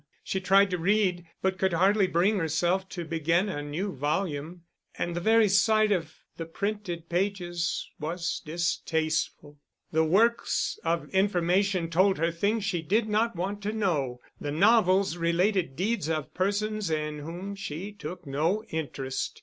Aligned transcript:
She 0.23 0.41
tried 0.41 0.71
to 0.71 0.79
read, 0.79 1.27
but 1.43 1.59
could 1.59 1.73
hardly 1.73 2.07
bring 2.07 2.39
herself 2.39 2.89
to 2.89 3.05
begin 3.05 3.47
a 3.49 3.61
new 3.61 3.91
volume, 3.95 4.63
and 4.97 5.15
the 5.15 5.19
very 5.21 5.47
sight 5.47 5.91
of 5.91 6.15
the 6.37 6.47
printed 6.47 7.07
pages 7.07 7.87
was 7.99 8.41
distasteful: 8.43 9.59
the 9.91 10.03
works 10.03 10.79
of 10.83 11.07
information 11.09 11.87
told 11.87 12.17
her 12.17 12.31
things 12.31 12.63
she 12.65 12.81
did 12.81 13.07
not 13.07 13.35
want 13.35 13.61
to 13.61 13.71
know, 13.73 14.19
the 14.39 14.51
novels 14.51 15.17
related 15.17 15.75
deeds 15.75 16.09
of 16.09 16.33
persons 16.33 16.89
in 16.89 17.19
whom 17.19 17.53
she 17.53 17.91
took 17.91 18.25
no 18.25 18.63
interest. 18.71 19.39